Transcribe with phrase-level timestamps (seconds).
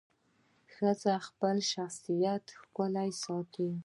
[0.73, 3.69] ښځه د خپل شخصیت ښکلا ساتي.